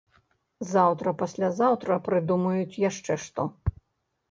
Заўтра-паслязаўтра 0.69 1.99
прыдумаюць 2.09 2.81
яшчэ 2.89 3.21
што. 3.29 3.49